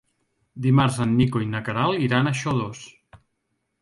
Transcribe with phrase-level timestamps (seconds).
[0.65, 2.85] Dimarts en Nico i na Queralt iran a Xodos.